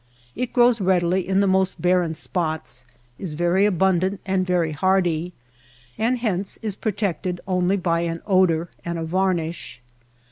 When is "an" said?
7.99-8.23